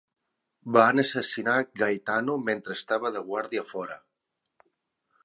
Van 0.77 1.01
assassinar 1.01 1.57
a 1.63 1.67
Gaetano 1.81 2.37
mentre 2.47 2.77
estava 2.79 3.15
de 3.19 3.23
guàrdia 3.29 3.67
a 3.67 3.69
fora. 3.75 3.99